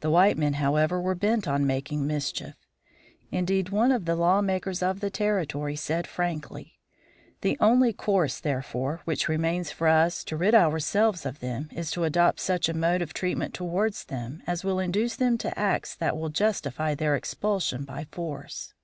The 0.00 0.10
white 0.10 0.36
men, 0.36 0.52
however, 0.60 1.00
were 1.00 1.14
bent 1.14 1.48
on 1.48 1.66
making 1.66 2.06
mischief. 2.06 2.52
Indeed, 3.32 3.70
one 3.70 3.92
of 3.92 4.04
the 4.04 4.14
lawmakers 4.14 4.82
of 4.82 5.00
the 5.00 5.08
Territory 5.08 5.74
said 5.74 6.06
frankly: 6.06 6.76
"The 7.40 7.56
only 7.60 7.94
course, 7.94 8.40
therefore, 8.40 9.00
which 9.06 9.26
remains 9.26 9.70
for 9.70 9.88
us 9.88 10.22
to 10.24 10.36
rid 10.36 10.54
ourselves 10.54 11.24
of 11.24 11.40
them, 11.40 11.70
is 11.72 11.90
to 11.92 12.04
adopt 12.04 12.40
such 12.40 12.68
a 12.68 12.74
mode 12.76 13.00
of 13.00 13.14
treatment 13.14 13.54
towards 13.54 14.04
them 14.04 14.42
as 14.46 14.64
will 14.64 14.78
induce 14.78 15.16
them 15.16 15.38
to 15.38 15.58
acts 15.58 15.94
that 15.94 16.14
will 16.18 16.28
justify 16.28 16.94
their 16.94 17.16
expulsion 17.16 17.84
by 17.84 18.04
force." 18.12 18.74